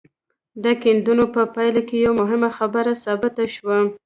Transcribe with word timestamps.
د 0.63 0.65
کيندنو 0.83 1.25
په 1.35 1.41
پايله 1.55 1.81
کې 1.87 1.95
يوه 2.05 2.13
مهمه 2.21 2.49
خبره 2.57 2.91
ثابته 3.03 3.45
شوه. 3.55 3.77